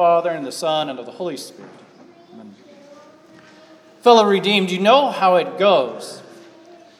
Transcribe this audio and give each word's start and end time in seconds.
Father, 0.00 0.30
and 0.30 0.46
the 0.46 0.50
Son, 0.50 0.88
and 0.88 0.98
of 0.98 1.04
the 1.04 1.12
Holy 1.12 1.36
Spirit. 1.36 1.70
Amen. 2.32 2.54
Fellow 4.00 4.24
redeemed, 4.24 4.70
you 4.70 4.78
know 4.78 5.10
how 5.10 5.36
it 5.36 5.58
goes. 5.58 6.22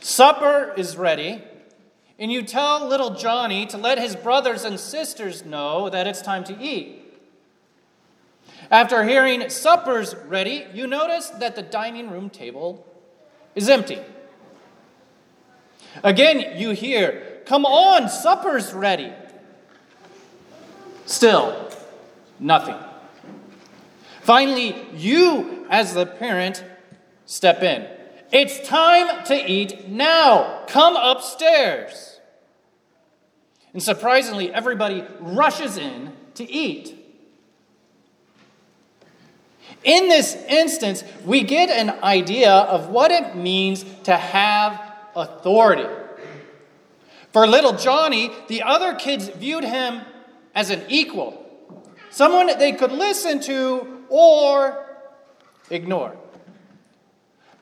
Supper 0.01 0.75
is 0.77 0.99
ready, 0.99 1.43
and 2.19 2.31
you 2.31 2.43
tell 2.43 2.87
little 2.87 3.15
Johnny 3.15 3.65
to 3.69 3.79
let 3.79 3.99
his 3.99 4.17
brothers 4.17 4.67
and 4.67 4.79
sisters 4.79 5.47
know 5.47 5.89
that 5.89 6.07
it's 6.07 6.21
time 6.21 6.45
to 6.45 6.63
eat. 6.63 7.03
After 8.71 9.03
hearing 9.05 9.49
supper's 9.49 10.15
ready, 10.15 10.67
you 10.75 10.87
notice 10.87 11.31
that 11.31 11.57
the 11.57 11.63
dining 11.63 12.11
room 12.11 12.29
table 12.29 12.87
is 13.55 13.71
empty. 13.71 14.01
Again, 16.05 16.59
you 16.61 16.73
hear, 16.73 17.41
Come 17.47 17.65
on, 17.65 18.11
supper's 18.11 18.75
ready. 18.75 19.11
Still, 21.07 21.71
nothing. 22.39 22.77
Finally, 24.31 24.77
you, 24.95 25.67
as 25.71 25.93
the 25.93 26.07
parent, 26.07 26.63
step 27.27 27.65
in. 27.65 27.85
It's 28.31 28.61
time 28.61 29.25
to 29.25 29.35
eat 29.35 29.89
now. 29.89 30.63
Come 30.69 30.95
upstairs. 30.95 32.21
And 33.73 33.83
surprisingly, 33.83 34.55
everybody 34.55 35.05
rushes 35.19 35.77
in 35.77 36.13
to 36.35 36.49
eat. 36.49 36.97
In 39.83 40.09
this 40.09 40.37
instance, 40.49 41.03
we 41.25 41.43
get 41.43 41.69
an 41.69 41.91
idea 42.01 42.53
of 42.53 42.89
what 42.89 43.11
it 43.11 43.35
means 43.35 43.85
to 44.05 44.17
have 44.17 44.81
authority. 45.17 45.93
For 47.33 47.49
little 47.49 47.73
Johnny, 47.73 48.31
the 48.47 48.63
other 48.63 48.95
kids 48.95 49.27
viewed 49.27 49.65
him 49.65 50.03
as 50.55 50.71
an 50.71 50.85
equal, 50.89 51.45
someone 52.11 52.47
they 52.61 52.71
could 52.71 52.93
listen 52.93 53.41
to 53.41 53.97
or 54.11 54.87
ignore. 55.71 56.17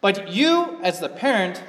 But 0.00 0.32
you, 0.32 0.78
as 0.82 1.00
the 1.00 1.08
parent, 1.08 1.62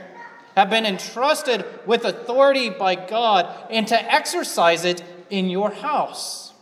have 0.56 0.70
been 0.70 0.86
entrusted 0.86 1.66
with 1.86 2.06
authority 2.06 2.70
by 2.70 2.96
God 2.96 3.48
and 3.70 3.88
to 3.88 4.14
exercise 4.14 4.86
it 4.86 5.04
in 5.30 5.50
your 5.50 5.72
house. 5.72 6.54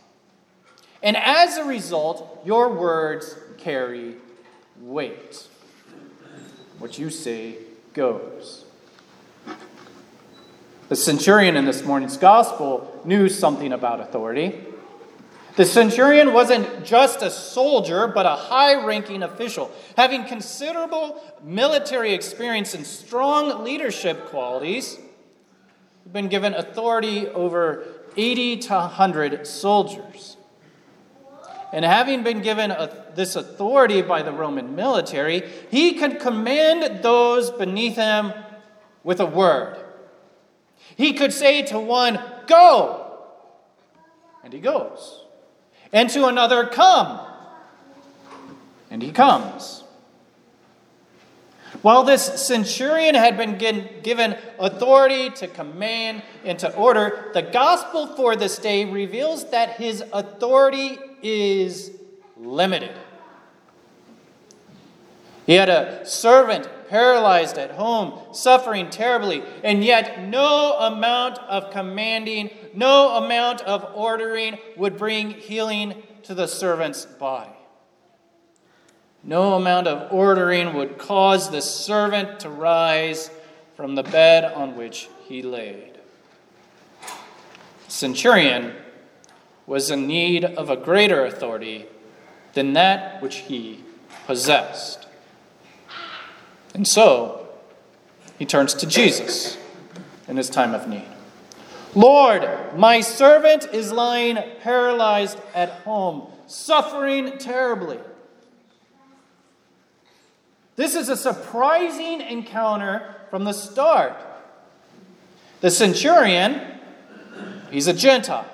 And 1.02 1.16
as 1.16 1.56
a 1.56 1.64
result, 1.64 2.42
your 2.44 2.72
words 2.72 3.36
carry 3.56 4.16
weight. 4.80 5.46
What 6.78 6.98
you 6.98 7.10
say 7.10 7.56
goes. 7.92 8.64
The 10.88 10.96
centurion 10.96 11.56
in 11.56 11.66
this 11.66 11.84
morning's 11.84 12.16
gospel 12.16 13.02
knew 13.04 13.28
something 13.28 13.72
about 13.72 14.00
authority. 14.00 14.64
The 15.58 15.64
centurion 15.64 16.32
wasn't 16.32 16.84
just 16.84 17.20
a 17.20 17.32
soldier, 17.32 18.06
but 18.06 18.26
a 18.26 18.36
high 18.36 18.86
ranking 18.86 19.24
official, 19.24 19.72
having 19.96 20.24
considerable 20.24 21.20
military 21.42 22.14
experience 22.14 22.74
and 22.74 22.86
strong 22.86 23.64
leadership 23.64 24.26
qualities. 24.26 25.00
He'd 26.04 26.12
been 26.12 26.28
given 26.28 26.54
authority 26.54 27.26
over 27.26 27.84
80 28.16 28.58
to 28.58 28.72
100 28.72 29.48
soldiers. 29.48 30.36
And 31.72 31.84
having 31.84 32.22
been 32.22 32.40
given 32.40 32.70
a, 32.70 33.06
this 33.16 33.34
authority 33.34 34.00
by 34.00 34.22
the 34.22 34.30
Roman 34.30 34.76
military, 34.76 35.42
he 35.72 35.94
could 35.94 36.20
command 36.20 37.02
those 37.02 37.50
beneath 37.50 37.96
him 37.96 38.32
with 39.02 39.18
a 39.18 39.26
word. 39.26 39.76
He 40.96 41.14
could 41.14 41.32
say 41.32 41.62
to 41.62 41.80
one, 41.80 42.20
Go, 42.46 43.26
and 44.44 44.52
he 44.52 44.60
goes. 44.60 45.24
And 45.92 46.10
to 46.10 46.26
another, 46.26 46.66
Come, 46.66 47.20
and 48.90 49.02
he 49.02 49.10
comes. 49.10 49.84
While 51.82 52.02
this 52.02 52.46
centurion 52.46 53.14
had 53.14 53.36
been 53.36 53.58
given 54.02 54.36
authority 54.58 55.30
to 55.30 55.46
command 55.46 56.22
and 56.44 56.58
to 56.58 56.74
order, 56.74 57.30
the 57.34 57.42
gospel 57.42 58.06
for 58.16 58.34
this 58.36 58.58
day 58.58 58.84
reveals 58.84 59.50
that 59.50 59.72
his 59.72 60.02
authority 60.12 60.98
is 61.22 61.92
limited. 62.36 62.94
He 65.46 65.54
had 65.54 65.68
a 65.68 66.04
servant 66.06 66.68
paralyzed 66.88 67.58
at 67.58 67.72
home, 67.72 68.18
suffering 68.32 68.90
terribly, 68.90 69.42
and 69.62 69.84
yet 69.84 70.22
no 70.28 70.76
amount 70.78 71.38
of 71.38 71.70
commanding, 71.70 72.50
no 72.74 73.16
amount 73.16 73.60
of 73.62 73.90
ordering 73.94 74.58
would 74.76 74.96
bring 74.96 75.30
healing 75.30 76.02
to 76.22 76.34
the 76.34 76.46
servant's 76.46 77.04
body. 77.04 77.50
No 79.22 79.54
amount 79.54 79.88
of 79.88 80.12
ordering 80.12 80.74
would 80.74 80.98
cause 80.98 81.50
the 81.50 81.62
servant 81.62 82.40
to 82.40 82.48
rise 82.48 83.30
from 83.74 83.94
the 83.94 84.02
bed 84.02 84.44
on 84.44 84.76
which 84.76 85.08
he 85.26 85.42
laid. 85.42 85.98
Centurion 87.88 88.74
was 89.66 89.90
in 89.90 90.06
need 90.06 90.44
of 90.44 90.70
a 90.70 90.76
greater 90.76 91.24
authority 91.24 91.86
than 92.54 92.74
that 92.74 93.20
which 93.20 93.36
he 93.36 93.84
possessed. 94.26 95.07
And 96.78 96.86
so, 96.86 97.48
he 98.38 98.46
turns 98.46 98.72
to 98.74 98.86
Jesus 98.86 99.58
in 100.28 100.36
his 100.36 100.48
time 100.48 100.76
of 100.76 100.86
need. 100.86 101.08
Lord, 101.96 102.48
my 102.76 103.00
servant 103.00 103.66
is 103.72 103.90
lying 103.90 104.38
paralyzed 104.60 105.40
at 105.56 105.70
home, 105.70 106.28
suffering 106.46 107.36
terribly. 107.38 107.98
This 110.76 110.94
is 110.94 111.08
a 111.08 111.16
surprising 111.16 112.20
encounter 112.20 113.16
from 113.28 113.42
the 113.42 113.54
start. 113.54 114.16
The 115.60 115.72
centurion, 115.72 116.60
he's 117.72 117.88
a 117.88 117.92
Gentile. 117.92 118.48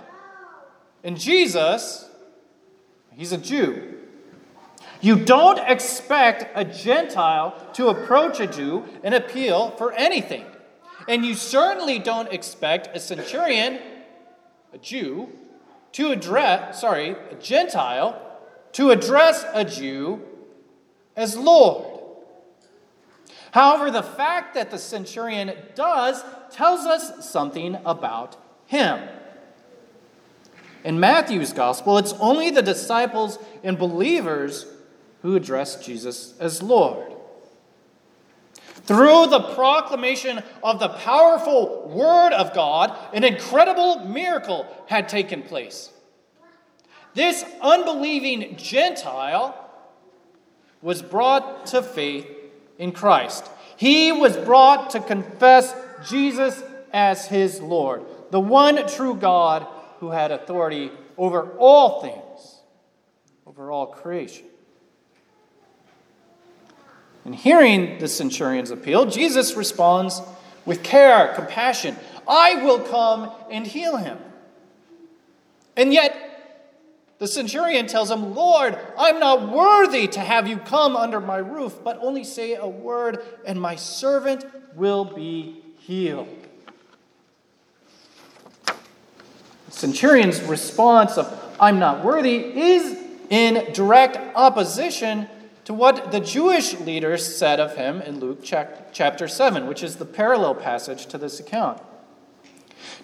And 1.02 1.20
Jesus, 1.20 2.08
he's 3.14 3.32
a 3.32 3.38
Jew. 3.38 3.93
You 5.04 5.16
don't 5.16 5.58
expect 5.58 6.46
a 6.54 6.64
Gentile 6.64 7.54
to 7.74 7.88
approach 7.88 8.40
a 8.40 8.46
Jew 8.46 8.84
and 9.02 9.14
appeal 9.14 9.72
for 9.72 9.92
anything. 9.92 10.46
And 11.06 11.26
you 11.26 11.34
certainly 11.34 11.98
don't 11.98 12.32
expect 12.32 12.88
a 12.96 12.98
centurion, 12.98 13.80
a 14.72 14.78
Jew, 14.78 15.28
to 15.92 16.10
address, 16.10 16.80
sorry, 16.80 17.16
a 17.30 17.34
Gentile, 17.34 18.18
to 18.72 18.92
address 18.92 19.44
a 19.52 19.62
Jew 19.66 20.22
as 21.14 21.36
Lord. 21.36 22.00
However, 23.50 23.90
the 23.90 24.02
fact 24.02 24.54
that 24.54 24.70
the 24.70 24.78
centurion 24.78 25.52
does 25.74 26.24
tells 26.50 26.86
us 26.86 27.28
something 27.28 27.76
about 27.84 28.38
him. 28.64 29.06
In 30.82 30.98
Matthew's 30.98 31.52
gospel, 31.52 31.98
it's 31.98 32.14
only 32.14 32.50
the 32.50 32.62
disciples 32.62 33.38
and 33.62 33.78
believers 33.78 34.64
who 35.24 35.34
address 35.34 35.82
Jesus 35.82 36.34
as 36.38 36.62
Lord. 36.62 37.10
Through 38.84 39.28
the 39.28 39.54
proclamation 39.54 40.42
of 40.62 40.78
the 40.78 40.90
powerful 40.90 41.88
Word 41.88 42.34
of 42.34 42.52
God, 42.52 42.94
an 43.14 43.24
incredible 43.24 44.00
miracle 44.00 44.66
had 44.86 45.08
taken 45.08 45.40
place. 45.40 45.90
This 47.14 47.42
unbelieving 47.62 48.56
Gentile 48.58 49.58
was 50.82 51.00
brought 51.00 51.68
to 51.68 51.82
faith 51.82 52.26
in 52.76 52.92
Christ. 52.92 53.48
He 53.78 54.12
was 54.12 54.36
brought 54.36 54.90
to 54.90 55.00
confess 55.00 55.74
Jesus 56.06 56.62
as 56.92 57.28
his 57.28 57.62
Lord, 57.62 58.04
the 58.30 58.40
one 58.40 58.86
true 58.88 59.14
God 59.14 59.66
who 60.00 60.10
had 60.10 60.32
authority 60.32 60.90
over 61.16 61.52
all 61.56 62.02
things, 62.02 62.58
over 63.46 63.72
all 63.72 63.86
creation. 63.86 64.44
And 67.24 67.34
hearing 67.34 67.98
the 67.98 68.08
centurion's 68.08 68.70
appeal, 68.70 69.06
Jesus 69.06 69.54
responds 69.54 70.20
with 70.66 70.82
care, 70.82 71.32
compassion. 71.34 71.96
I 72.28 72.62
will 72.62 72.80
come 72.80 73.30
and 73.50 73.66
heal 73.66 73.96
him. 73.96 74.18
And 75.76 75.92
yet, 75.92 76.24
the 77.18 77.26
centurion 77.26 77.86
tells 77.86 78.10
him, 78.10 78.34
Lord, 78.34 78.78
I'm 78.98 79.18
not 79.18 79.50
worthy 79.50 80.08
to 80.08 80.20
have 80.20 80.46
you 80.46 80.58
come 80.58 80.96
under 80.96 81.20
my 81.20 81.38
roof, 81.38 81.78
but 81.82 81.98
only 82.00 82.24
say 82.24 82.54
a 82.54 82.66
word, 82.66 83.24
and 83.46 83.60
my 83.60 83.76
servant 83.76 84.44
will 84.74 85.04
be 85.04 85.62
healed. 85.78 86.28
The 88.66 88.72
centurion's 89.70 90.42
response 90.42 91.16
of, 91.16 91.56
I'm 91.58 91.78
not 91.78 92.04
worthy, 92.04 92.36
is 92.36 92.98
in 93.30 93.72
direct 93.72 94.18
opposition 94.36 95.28
to 95.64 95.74
what 95.74 96.12
the 96.12 96.20
Jewish 96.20 96.78
leaders 96.80 97.36
said 97.36 97.58
of 97.58 97.76
him 97.76 98.00
in 98.02 98.20
Luke 98.20 98.40
chapter 98.42 99.28
7, 99.28 99.66
which 99.66 99.82
is 99.82 99.96
the 99.96 100.04
parallel 100.04 100.54
passage 100.54 101.06
to 101.06 101.18
this 101.18 101.40
account. 101.40 101.80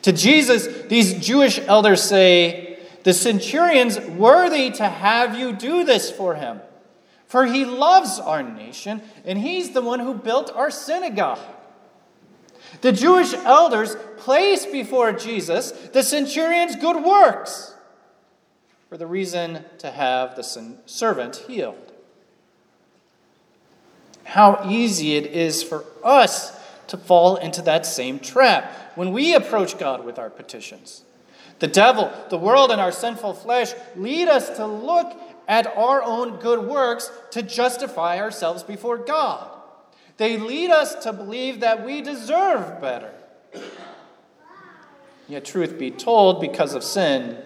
To 0.03 0.13
Jesus, 0.13 0.67
these 0.89 1.25
Jewish 1.25 1.59
elders 1.59 2.03
say, 2.03 2.79
The 3.05 3.15
centurion's 3.15 3.99
worthy 4.01 4.71
to 4.73 4.89
have 4.89 5.39
you 5.39 5.53
do 5.53 5.85
this 5.85 6.11
for 6.11 6.35
him, 6.35 6.61
for 7.27 7.47
he 7.47 7.65
loves 7.65 8.19
our 8.19 8.43
nation, 8.43 9.03
and 9.25 9.39
he's 9.39 9.71
the 9.71 9.83
one 9.83 10.01
who 10.01 10.15
built 10.15 10.53
our 10.55 10.71
synagogue. 10.71 11.39
The 12.83 12.93
Jewish 12.93 13.35
elders 13.35 13.97
place 14.19 14.67
before 14.67 15.13
Jesus 15.13 15.73
the 15.73 16.03
centurion's 16.03 16.77
good 16.77 17.03
works 17.03 17.75
for 18.89 18.97
the 18.97 19.07
reason 19.07 19.65
to 19.79 19.91
have 19.91 20.37
the 20.37 20.43
servant 20.87 21.37
healed. 21.49 21.93
How 24.25 24.63
easy 24.69 25.17
it 25.17 25.27
is 25.27 25.63
for 25.63 25.85
us 26.05 26.59
to 26.89 26.97
fall 26.97 27.37
into 27.37 27.63
that 27.63 27.87
same 27.87 28.19
trap 28.19 28.73
when 28.95 29.13
we 29.13 29.35
approach 29.35 29.79
God 29.79 30.05
with 30.05 30.19
our 30.19 30.31
petitions. 30.31 31.03
The 31.61 31.69
devil, 31.69 32.11
the 32.31 32.39
world, 32.39 32.71
and 32.71 32.81
our 32.81 32.93
sinful 32.93 33.35
flesh 33.35 33.73
lead 33.95 34.29
us 34.29 34.57
to 34.57 34.67
look 34.67 35.19
at 35.47 35.67
our 35.77 36.03
own 36.03 36.37
good 36.37 36.67
works 36.67 37.11
to 37.33 37.43
justify 37.43 38.19
ourselves 38.19 38.63
before 38.63 38.97
God. 38.97 39.51
They 40.17 40.37
lead 40.37 40.71
us 40.71 40.95
to 41.05 41.13
believe 41.13 41.61
that 41.61 41.85
we 41.85 42.03
deserve 42.03 42.81
better. 42.81 43.13
Yet, 45.29 45.45
truth 45.45 45.79
be 45.79 45.91
told, 45.91 46.41
because 46.41 46.75
of 46.75 46.83
sin, 46.83 47.39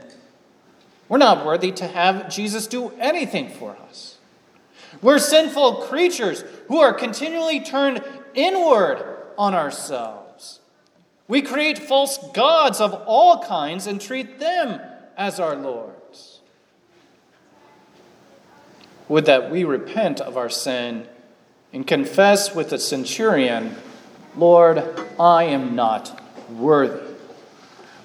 we're 1.09 1.19
not 1.19 1.45
worthy 1.45 1.71
to 1.73 1.87
have 1.87 2.29
Jesus 2.31 2.67
do 2.67 2.91
anything 2.99 3.51
for 3.51 3.77
us. 3.89 4.14
We're 5.03 5.19
sinful 5.19 5.83
creatures 5.83 6.45
who 6.69 6.81
are 6.81 6.93
continually 6.93 7.61
turned 7.61 8.03
inward 8.35 9.05
on 9.37 9.55
ourselves. 9.55 10.61
We 11.27 11.43
create 11.43 11.79
false 11.79 12.19
gods 12.33 12.81
of 12.81 12.93
all 13.07 13.43
kinds 13.43 13.87
and 13.87 14.01
treat 14.01 14.39
them 14.39 14.81
as 15.17 15.41
our 15.41 15.57
lords. 15.57 16.41
Would 19.09 19.27
that 19.27 19.51
we 19.51 19.65
repent 19.65 20.21
of 20.21 20.37
our 20.37 20.51
sin 20.51 21.07
and 21.73 21.87
confess 21.87 22.55
with 22.55 22.71
the 22.71 22.79
centurion, 22.79 23.75
Lord, 24.37 24.83
I 25.19 25.45
am 25.45 25.75
not 25.75 26.21
worthy. 26.51 27.15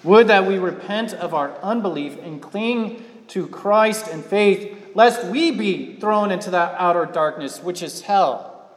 Would 0.04 0.28
that 0.28 0.46
we 0.46 0.58
repent 0.58 1.14
of 1.14 1.34
our 1.34 1.58
unbelief 1.62 2.18
and 2.22 2.42
cling 2.42 3.04
to 3.28 3.48
Christ 3.48 4.08
in 4.08 4.24
faith, 4.24 4.79
lest 4.96 5.26
we 5.26 5.52
be 5.52 5.96
thrown 5.96 6.32
into 6.32 6.52
that 6.52 6.76
outer 6.78 7.06
darkness, 7.06 7.62
which 7.62 7.82
is 7.82 8.02
hell, 8.02 8.70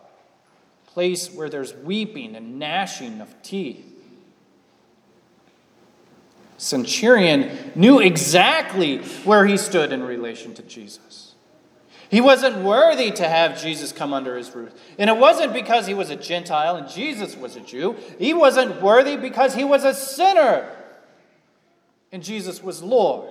place 0.86 1.32
where 1.32 1.48
there's 1.48 1.74
weeping 1.74 2.36
and 2.36 2.58
gnashing 2.58 3.20
of 3.20 3.42
teeth. 3.42 3.88
Centurion 6.58 7.72
knew 7.74 7.98
exactly 7.98 8.98
where 9.24 9.46
he 9.46 9.56
stood 9.56 9.92
in 9.92 10.02
relation 10.02 10.54
to 10.54 10.62
Jesus. 10.62 11.34
He 12.08 12.20
wasn't 12.20 12.58
worthy 12.58 13.10
to 13.10 13.26
have 13.26 13.60
Jesus 13.60 13.90
come 13.90 14.12
under 14.12 14.36
his 14.36 14.54
roof. 14.54 14.72
And 14.98 15.08
it 15.08 15.16
wasn't 15.16 15.54
because 15.54 15.86
he 15.86 15.94
was 15.94 16.10
a 16.10 16.16
Gentile 16.16 16.76
and 16.76 16.88
Jesus 16.88 17.36
was 17.36 17.56
a 17.56 17.60
Jew. 17.60 17.96
He 18.18 18.34
wasn't 18.34 18.82
worthy 18.82 19.16
because 19.16 19.54
he 19.54 19.64
was 19.64 19.82
a 19.82 19.94
sinner 19.94 20.68
and 22.12 22.22
Jesus 22.22 22.62
was 22.62 22.82
Lord, 22.82 23.30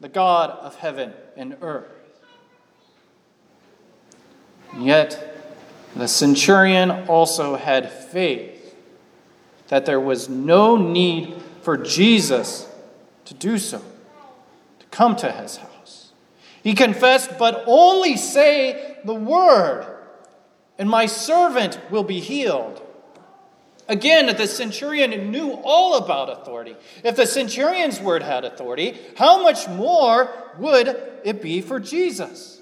the 0.00 0.08
God 0.08 0.50
of 0.50 0.76
heaven 0.76 1.12
and 1.38 1.56
earth. 1.62 1.86
Yet, 4.76 5.24
the 5.96 6.08
centurion 6.08 6.90
also 7.08 7.56
had 7.56 7.90
faith 7.90 8.74
that 9.68 9.86
there 9.86 10.00
was 10.00 10.28
no 10.28 10.76
need 10.76 11.40
for 11.62 11.76
Jesus 11.76 12.68
to 13.24 13.34
do 13.34 13.58
so, 13.58 13.78
to 14.80 14.86
come 14.90 15.14
to 15.16 15.30
his 15.30 15.56
house. 15.58 16.12
He 16.62 16.74
confessed, 16.74 17.38
But 17.38 17.64
only 17.66 18.16
say 18.16 18.98
the 19.04 19.14
word, 19.14 19.86
and 20.76 20.90
my 20.90 21.06
servant 21.06 21.78
will 21.90 22.04
be 22.04 22.20
healed. 22.20 22.82
Again, 23.88 24.26
the 24.36 24.46
centurion 24.46 25.30
knew 25.30 25.52
all 25.64 25.96
about 25.96 26.28
authority. 26.28 26.76
If 27.02 27.16
the 27.16 27.26
centurion's 27.26 27.98
word 27.98 28.22
had 28.22 28.44
authority, 28.44 28.98
how 29.16 29.42
much 29.42 29.66
more 29.66 30.30
would 30.58 30.88
it 31.24 31.40
be 31.40 31.62
for 31.62 31.80
Jesus, 31.80 32.60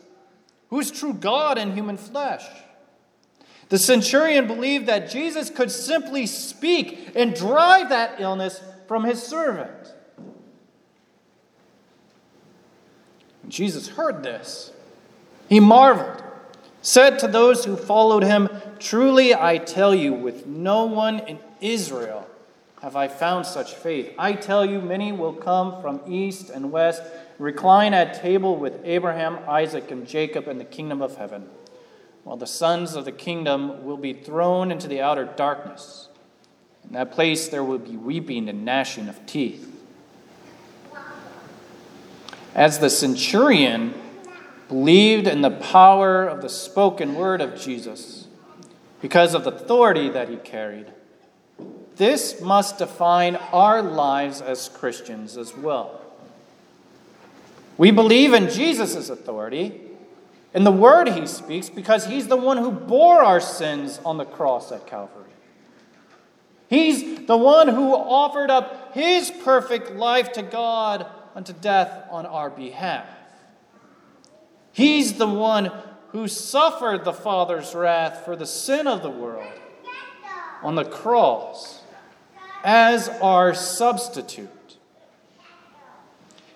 who 0.70 0.78
is 0.78 0.92
true 0.92 1.12
God 1.12 1.58
in 1.58 1.74
human 1.74 1.96
flesh? 1.96 2.44
The 3.68 3.78
centurion 3.78 4.46
believed 4.46 4.86
that 4.86 5.10
Jesus 5.10 5.50
could 5.50 5.72
simply 5.72 6.26
speak 6.26 7.10
and 7.16 7.34
drive 7.34 7.88
that 7.88 8.20
illness 8.20 8.62
from 8.86 9.02
his 9.02 9.20
servant. 9.20 9.92
Jesus 13.48 13.88
heard 13.88 14.22
this, 14.22 14.72
he 15.48 15.58
marveled, 15.58 16.22
said 16.86 17.18
to 17.18 17.26
those 17.26 17.64
who 17.64 17.76
followed 17.76 18.22
him, 18.22 18.48
Truly 18.78 19.34
I 19.34 19.58
tell 19.58 19.92
you, 19.92 20.12
with 20.12 20.46
no 20.46 20.84
one 20.84 21.18
in 21.18 21.40
Israel 21.60 22.28
have 22.80 22.94
I 22.94 23.08
found 23.08 23.44
such 23.44 23.74
faith. 23.74 24.14
I 24.16 24.34
tell 24.34 24.64
you, 24.64 24.80
many 24.80 25.10
will 25.10 25.32
come 25.32 25.82
from 25.82 26.00
east 26.06 26.48
and 26.48 26.70
west, 26.70 27.02
recline 27.40 27.92
at 27.92 28.22
table 28.22 28.54
with 28.56 28.80
Abraham, 28.84 29.40
Isaac, 29.48 29.90
and 29.90 30.06
Jacob 30.06 30.46
in 30.46 30.58
the 30.58 30.64
kingdom 30.64 31.02
of 31.02 31.16
heaven, 31.16 31.48
while 32.22 32.36
the 32.36 32.46
sons 32.46 32.94
of 32.94 33.04
the 33.04 33.10
kingdom 33.10 33.84
will 33.84 33.96
be 33.96 34.12
thrown 34.12 34.70
into 34.70 34.86
the 34.86 35.00
outer 35.00 35.24
darkness. 35.24 36.08
In 36.84 36.92
that 36.92 37.10
place 37.10 37.48
there 37.48 37.64
will 37.64 37.78
be 37.78 37.96
weeping 37.96 38.48
and 38.48 38.64
gnashing 38.64 39.08
of 39.08 39.26
teeth. 39.26 39.72
As 42.54 42.78
the 42.78 42.90
centurion 42.90 43.92
believed 44.68 45.26
in 45.26 45.42
the 45.42 45.50
power 45.50 46.26
of 46.26 46.42
the 46.42 46.48
spoken 46.48 47.14
word 47.14 47.40
of 47.40 47.58
Jesus 47.58 48.26
because 49.00 49.34
of 49.34 49.44
the 49.44 49.52
authority 49.52 50.08
that 50.10 50.28
he 50.28 50.36
carried, 50.36 50.86
this 51.96 52.40
must 52.40 52.78
define 52.78 53.36
our 53.36 53.82
lives 53.82 54.40
as 54.40 54.68
Christians 54.68 55.36
as 55.36 55.56
well. 55.56 56.00
We 57.78 57.90
believe 57.90 58.32
in 58.32 58.50
Jesus' 58.50 59.08
authority 59.08 59.80
in 60.54 60.64
the 60.64 60.72
word 60.72 61.08
he 61.08 61.26
speaks 61.26 61.68
because 61.68 62.06
he's 62.06 62.28
the 62.28 62.36
one 62.36 62.56
who 62.56 62.70
bore 62.70 63.22
our 63.22 63.40
sins 63.40 64.00
on 64.04 64.16
the 64.16 64.24
cross 64.24 64.72
at 64.72 64.86
Calvary. 64.86 65.24
He's 66.68 67.26
the 67.26 67.36
one 67.36 67.68
who 67.68 67.94
offered 67.94 68.50
up 68.50 68.94
his 68.94 69.30
perfect 69.30 69.92
life 69.92 70.32
to 70.32 70.42
God 70.42 71.06
unto 71.34 71.52
death 71.52 72.08
on 72.10 72.26
our 72.26 72.50
behalf. 72.50 73.06
He's 74.76 75.14
the 75.14 75.26
one 75.26 75.72
who 76.08 76.28
suffered 76.28 77.02
the 77.02 77.14
Father's 77.14 77.74
wrath 77.74 78.26
for 78.26 78.36
the 78.36 78.44
sin 78.44 78.86
of 78.86 79.02
the 79.02 79.08
world 79.08 79.50
on 80.62 80.74
the 80.74 80.84
cross 80.84 81.80
as 82.62 83.08
our 83.22 83.54
substitute. 83.54 84.76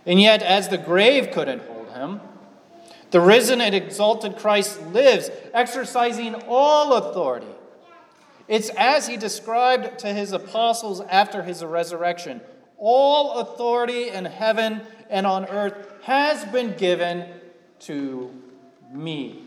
And 0.05 0.21
yet, 0.21 0.43
as 0.43 0.69
the 0.69 0.77
grave 0.77 1.31
couldn't 1.31 1.63
hold 1.63 1.89
him, 1.95 2.21
the 3.11 3.23
risen 3.23 3.63
and 3.63 3.75
exalted 3.75 4.37
Christ 4.37 4.83
lives, 4.89 5.31
exercising 5.55 6.35
all 6.47 6.93
authority. 6.93 7.55
It's 8.49 8.69
as 8.77 9.07
he 9.07 9.17
described 9.17 9.99
to 10.01 10.09
his 10.09 10.33
apostles 10.33 11.01
after 11.09 11.43
his 11.43 11.65
resurrection 11.65 12.43
all 12.77 13.39
authority 13.39 14.11
in 14.11 14.27
heaven 14.27 14.83
and 15.09 15.27
on 15.27 15.47
earth 15.47 15.75
has 16.03 16.45
been 16.47 16.77
given 16.77 17.40
to 17.81 18.31
me. 18.93 19.43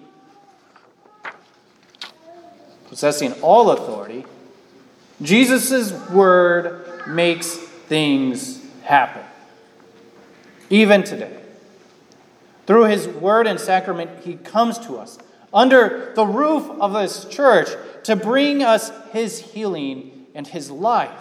Possessing 2.89 3.33
all 3.41 3.71
authority, 3.71 4.25
Jesus' 5.21 5.91
word 6.09 7.07
makes 7.07 7.55
things 7.55 8.61
happen. 8.83 9.23
Even 10.69 11.03
today. 11.03 11.39
Through 12.65 12.85
his 12.85 13.07
word 13.07 13.47
and 13.47 13.59
sacrament, 13.59 14.09
he 14.23 14.35
comes 14.35 14.79
to 14.79 14.97
us 14.97 15.17
under 15.53 16.13
the 16.15 16.25
roof 16.25 16.69
of 16.79 16.93
this 16.93 17.25
church 17.25 17.69
to 18.03 18.15
bring 18.15 18.63
us 18.63 18.91
his 19.11 19.39
healing 19.39 20.27
and 20.33 20.47
his 20.47 20.71
life 20.71 21.11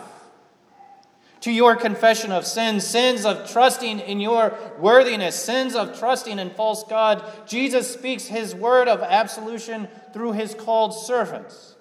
to 1.43 1.51
your 1.51 1.75
confession 1.75 2.31
of 2.31 2.47
sins, 2.47 2.87
sins 2.87 3.27
of 3.27 3.51
trusting 3.51 3.99
in 3.99 4.21
your 4.21 4.57
worthiness, 4.79 5.35
sins 5.35 5.75
of 5.75 5.99
trusting 5.99 6.39
in 6.39 6.51
false 6.51 6.85
God, 6.85 7.25
Jesus 7.47 7.93
speaks 7.93 8.27
his 8.27 8.55
word 8.55 8.89
of 8.89 9.03
absolution 9.03 9.89
through 10.13 10.33
his 10.33 10.55
called 10.55 10.95
servants. 10.95 11.75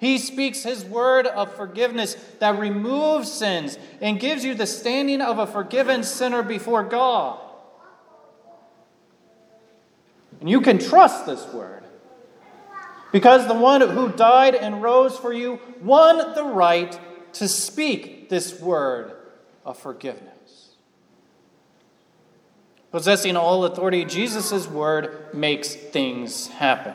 He 0.00 0.18
speaks 0.18 0.64
his 0.64 0.84
word 0.84 1.28
of 1.28 1.54
forgiveness 1.54 2.14
that 2.40 2.58
removes 2.58 3.30
sins 3.30 3.78
and 4.00 4.18
gives 4.18 4.44
you 4.44 4.54
the 4.54 4.66
standing 4.66 5.20
of 5.20 5.38
a 5.38 5.46
forgiven 5.46 6.02
sinner 6.02 6.42
before 6.42 6.82
God. 6.82 7.38
And 10.40 10.50
you 10.50 10.60
can 10.62 10.78
trust 10.78 11.26
this 11.26 11.46
word 11.52 11.84
because 13.12 13.46
the 13.46 13.54
one 13.54 13.82
who 13.82 14.08
died 14.08 14.56
and 14.56 14.82
rose 14.82 15.16
for 15.16 15.32
you 15.32 15.60
won 15.80 16.34
the 16.34 16.44
right 16.44 16.98
to 17.34 17.46
speak 17.46 18.19
this 18.30 18.58
word 18.58 19.12
of 19.66 19.78
forgiveness. 19.78 20.70
Possessing 22.90 23.36
all 23.36 23.64
authority, 23.66 24.04
Jesus' 24.04 24.66
word 24.66 25.34
makes 25.34 25.74
things 25.74 26.48
happen. 26.48 26.94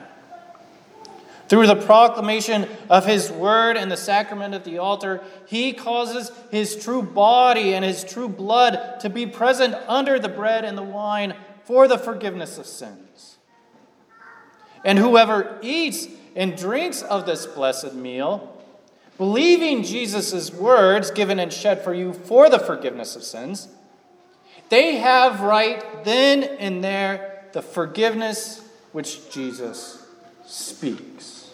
Through 1.48 1.68
the 1.68 1.76
proclamation 1.76 2.68
of 2.90 3.06
his 3.06 3.32
word 3.32 3.78
and 3.78 3.92
the 3.92 3.98
sacrament 3.98 4.56
of 4.56 4.64
the 4.64 4.80
altar, 4.80 5.22
he 5.46 5.74
causes 5.74 6.32
his 6.50 6.76
true 6.76 7.04
body 7.04 7.76
and 7.76 7.86
his 7.86 8.04
true 8.04 8.28
blood 8.28 9.00
to 9.02 9.10
be 9.10 9.28
present 9.28 9.76
under 9.88 10.18
the 10.18 10.28
bread 10.28 10.66
and 10.66 10.76
the 10.76 10.84
wine 10.84 11.36
for 11.64 11.88
the 11.88 12.00
forgiveness 12.00 12.58
of 12.58 12.66
sins. 12.66 13.38
And 14.84 14.98
whoever 14.98 15.60
eats 15.62 16.08
and 16.36 16.58
drinks 16.58 17.04
of 17.04 17.26
this 17.26 17.46
blessed 17.46 17.94
meal, 17.94 18.55
believing 19.18 19.84
Jesus' 19.84 20.52
words 20.52 21.12
given 21.12 21.40
and 21.40 21.52
shed 21.52 21.84
for 21.84 21.94
you 21.94 22.14
for 22.14 22.50
the 22.50 22.60
forgiveness 22.60 23.16
of 23.16 23.24
sins, 23.24 23.68
they 24.70 24.98
have 24.98 25.42
right 25.42 26.04
then 26.04 26.44
and 26.44 26.84
there 26.84 27.46
the 27.54 27.62
forgiveness 27.62 28.68
which 28.92 29.32
Jesus 29.32 30.06
speaks. 30.46 31.52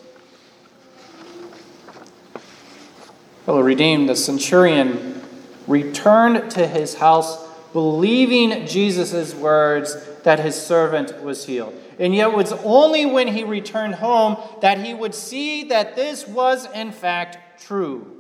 Fellow 3.46 3.62
redeemed, 3.62 4.08
the 4.08 4.16
centurion 4.16 5.22
returned 5.68 6.52
to 6.52 6.68
his 6.68 6.96
house 6.96 7.48
believing 7.74 8.68
Jesus' 8.68 9.34
words 9.34 9.96
that 10.24 10.40
his 10.40 10.60
servant 10.60 11.24
was 11.24 11.46
healed. 11.46 11.81
And 12.00 12.16
yet, 12.16 12.30
it 12.30 12.36
was 12.36 12.54
only 12.64 13.06
when 13.06 13.28
he 13.28 13.44
returned 13.44 13.96
home 13.96 14.38
that 14.62 14.84
he 14.84 14.94
would 14.94 15.14
see 15.14 15.66
that 15.66 15.96
this 15.96 16.28
was, 16.28 16.70
in 16.72 16.92
fact, 16.92 17.62
true. 17.62 18.18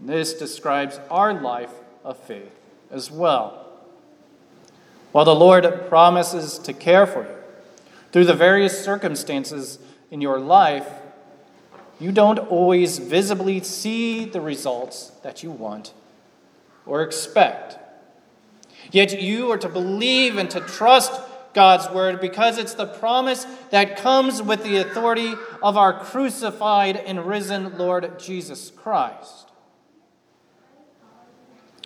This 0.00 0.34
describes 0.34 1.00
our 1.10 1.34
life 1.34 1.72
of 2.04 2.18
faith 2.18 2.52
as 2.90 3.10
well. 3.10 3.66
While 5.12 5.24
the 5.24 5.34
Lord 5.34 5.88
promises 5.88 6.58
to 6.58 6.72
care 6.72 7.06
for 7.06 7.22
you 7.22 7.36
through 8.12 8.24
the 8.24 8.34
various 8.34 8.84
circumstances 8.84 9.78
in 10.10 10.20
your 10.20 10.40
life, 10.40 10.88
you 12.00 12.12
don't 12.12 12.38
always 12.38 12.98
visibly 12.98 13.60
see 13.60 14.24
the 14.24 14.40
results 14.40 15.12
that 15.22 15.42
you 15.42 15.50
want 15.50 15.92
or 16.84 17.02
expect. 17.02 17.78
Yet 18.94 19.20
you 19.20 19.50
are 19.50 19.58
to 19.58 19.68
believe 19.68 20.38
and 20.38 20.48
to 20.50 20.60
trust 20.60 21.20
God's 21.52 21.88
word 21.90 22.20
because 22.20 22.58
it's 22.58 22.74
the 22.74 22.86
promise 22.86 23.46
that 23.70 23.96
comes 23.96 24.42
with 24.42 24.62
the 24.62 24.76
authority 24.78 25.34
of 25.62 25.76
our 25.76 25.98
crucified 25.98 26.96
and 26.96 27.26
risen 27.26 27.76
Lord 27.76 28.18
Jesus 28.18 28.70
Christ. 28.70 29.50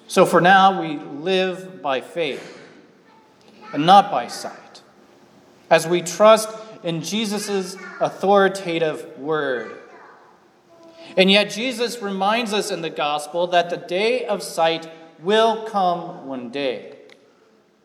So 0.06 0.24
for 0.24 0.40
now, 0.40 0.80
we 0.80 0.98
live 0.98 1.82
by 1.82 2.00
faith 2.00 2.60
and 3.72 3.84
not 3.84 4.10
by 4.10 4.28
sight, 4.28 4.82
as 5.68 5.86
we 5.86 6.00
trust 6.00 6.48
in 6.82 7.02
Jesus' 7.02 7.76
authoritative 8.00 9.18
word 9.18 9.78
and 11.16 11.30
yet, 11.30 11.50
Jesus 11.50 12.02
reminds 12.02 12.52
us 12.52 12.70
in 12.70 12.82
the 12.82 12.90
gospel 12.90 13.46
that 13.48 13.70
the 13.70 13.76
day 13.76 14.26
of 14.26 14.42
sight 14.42 14.88
will 15.20 15.64
come 15.64 16.26
one 16.26 16.50
day. 16.50 16.98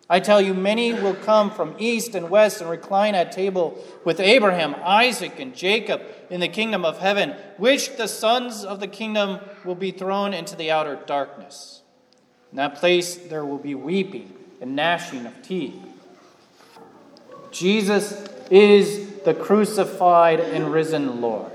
I 0.09 0.19
tell 0.19 0.41
you, 0.41 0.53
many 0.53 0.93
will 0.93 1.15
come 1.15 1.49
from 1.49 1.75
east 1.79 2.13
and 2.13 2.29
west 2.29 2.59
and 2.59 2.69
recline 2.69 3.15
at 3.15 3.31
table 3.31 3.81
with 4.03 4.19
Abraham, 4.19 4.75
Isaac, 4.83 5.39
and 5.39 5.55
Jacob 5.55 6.01
in 6.29 6.41
the 6.41 6.49
kingdom 6.49 6.83
of 6.83 6.99
heaven, 6.99 7.35
which 7.57 7.95
the 7.95 8.07
sons 8.07 8.65
of 8.65 8.79
the 8.79 8.87
kingdom 8.87 9.39
will 9.63 9.75
be 9.75 9.91
thrown 9.91 10.33
into 10.33 10.55
the 10.55 10.71
outer 10.71 10.99
darkness. 11.05 11.81
In 12.51 12.57
that 12.57 12.75
place 12.75 13.15
there 13.15 13.45
will 13.45 13.57
be 13.57 13.75
weeping 13.75 14.33
and 14.59 14.75
gnashing 14.75 15.25
of 15.25 15.41
teeth. 15.41 15.75
Jesus 17.51 18.27
is 18.51 19.19
the 19.21 19.33
crucified 19.33 20.39
and 20.39 20.71
risen 20.71 21.21
Lord. 21.21 21.51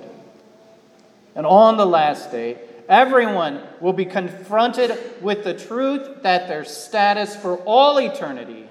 And 1.35 1.47
on 1.47 1.76
the 1.76 1.87
last 1.87 2.33
day, 2.33 2.59
everyone 2.88 3.62
will 3.80 3.92
be 3.92 4.04
confronted 4.04 4.97
with 5.21 5.45
the 5.45 5.54
truth 5.54 6.23
that 6.23 6.49
their 6.49 6.64
status 6.64 7.37
for 7.37 7.57
all 7.59 7.99
eternity 7.99 8.66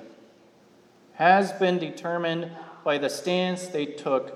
has 1.13 1.51
been 1.53 1.79
determined 1.79 2.51
by 2.83 2.97
the 2.97 3.09
stance 3.09 3.67
they 3.67 3.85
took 3.85 4.33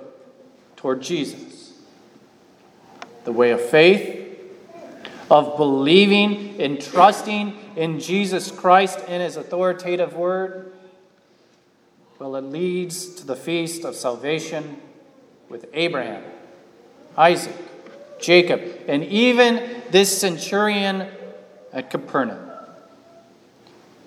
toward 0.75 1.01
Jesus. 1.01 1.73
The 3.23 3.31
way 3.31 3.51
of 3.51 3.61
faith, 3.61 4.19
of 5.29 5.57
believing 5.57 6.59
and 6.59 6.81
trusting 6.81 7.57
in 7.75 7.99
Jesus 7.99 8.51
Christ 8.51 8.99
and 9.07 9.21
his 9.21 9.37
authoritative 9.37 10.13
word, 10.15 10.73
well, 12.19 12.35
it 12.35 12.41
leads 12.41 13.15
to 13.15 13.25
the 13.25 13.35
feast 13.35 13.83
of 13.83 13.95
salvation 13.95 14.79
with 15.49 15.65
Abraham, 15.73 16.23
Isaac, 17.17 17.55
Jacob, 18.21 18.61
and 18.87 19.03
even 19.03 19.81
this 19.89 20.17
centurion 20.17 21.07
at 21.73 21.89
Capernaum. 21.89 22.49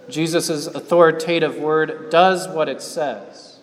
Jesus' 0.09 0.67
authoritative 0.67 1.57
word 1.57 2.11
does 2.11 2.47
what 2.49 2.69
it 2.69 2.83
says 2.83 3.59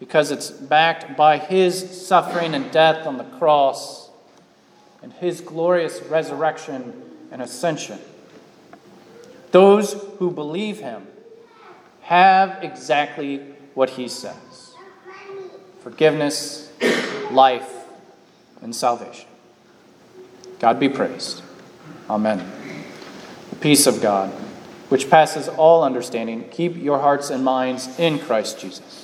because 0.00 0.30
it's 0.30 0.50
backed 0.50 1.16
by 1.16 1.38
his 1.38 2.06
suffering 2.06 2.54
and 2.54 2.70
death 2.70 3.06
on 3.06 3.18
the 3.18 3.24
cross 3.24 4.10
and 5.02 5.12
his 5.14 5.40
glorious 5.40 6.00
resurrection 6.02 7.02
and 7.30 7.42
ascension. 7.42 7.98
Those 9.50 9.94
who 10.18 10.30
believe 10.30 10.80
him 10.80 11.06
have 12.02 12.62
exactly 12.62 13.38
what 13.74 13.90
he 13.90 14.08
says 14.08 14.74
forgiveness, 15.82 16.72
life, 17.30 17.70
and 18.62 18.74
salvation. 18.74 19.28
God 20.64 20.80
be 20.80 20.88
praised. 20.88 21.42
Amen. 22.08 22.42
The 23.50 23.56
peace 23.56 23.86
of 23.86 24.00
God, 24.00 24.30
which 24.88 25.10
passes 25.10 25.46
all 25.46 25.82
understanding, 25.82 26.48
keep 26.48 26.78
your 26.78 27.00
hearts 27.00 27.28
and 27.28 27.44
minds 27.44 27.98
in 27.98 28.18
Christ 28.18 28.60
Jesus. 28.60 29.03